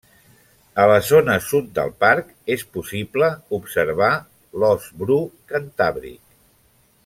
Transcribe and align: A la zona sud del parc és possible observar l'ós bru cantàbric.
A 0.83 0.85
la 0.91 0.95
zona 1.09 1.35
sud 1.47 1.67
del 1.75 1.91
parc 2.05 2.31
és 2.55 2.65
possible 2.77 3.29
observar 3.61 4.11
l'ós 4.63 4.89
bru 5.03 5.21
cantàbric. 5.55 6.21